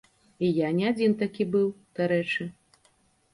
[0.45, 1.69] І я не адзін такі быў,
[2.01, 2.49] дарэчы.